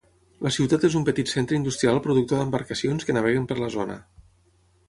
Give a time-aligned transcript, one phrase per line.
[0.45, 4.01] La ciutat és un petit centre industrial productor d'embarcacions que naveguen per la zona.